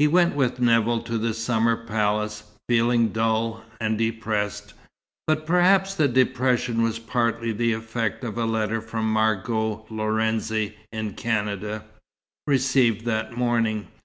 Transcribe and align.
He 0.00 0.08
went 0.08 0.34
with 0.34 0.58
Nevill 0.58 1.02
to 1.02 1.16
the 1.18 1.32
summer 1.32 1.76
palace, 1.86 2.42
feeling 2.68 3.10
dull 3.10 3.62
and 3.80 3.96
depressed. 3.96 4.74
But 5.28 5.46
perhaps 5.46 5.94
the 5.94 6.08
depression 6.08 6.82
was 6.82 6.98
partly 6.98 7.52
the 7.52 7.72
effect 7.72 8.24
of 8.24 8.36
a 8.36 8.44
letter 8.44 8.80
from 8.80 9.08
Margot 9.12 9.86
Lorenzi 9.88 10.74
in 10.90 11.12
Canada, 11.14 11.84
received 12.44 13.04
that 13.04 13.36
morning. 13.36 13.86